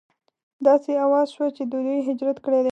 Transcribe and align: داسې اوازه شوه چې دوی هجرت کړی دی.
داسې 0.65 0.91
اوازه 1.05 1.31
شوه 1.35 1.47
چې 1.57 1.63
دوی 1.71 1.97
هجرت 2.07 2.37
کړی 2.45 2.59
دی. 2.65 2.69